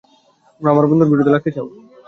[0.53, 1.67] তোমরা আমার বন্ধুর বিরুদ্ধে লাগতে চাও?